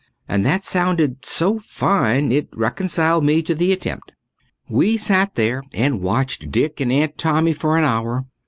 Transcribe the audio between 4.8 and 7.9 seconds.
sat there and watched Dick and Aunt Tommy for an